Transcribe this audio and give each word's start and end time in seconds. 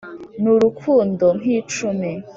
N'urukundo 0.41 1.25
nk'icumi 1.39 2.11